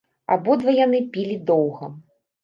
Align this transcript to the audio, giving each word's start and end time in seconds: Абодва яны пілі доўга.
Абодва 0.35 0.71
яны 0.77 1.01
пілі 1.17 1.35
доўга. 1.51 1.91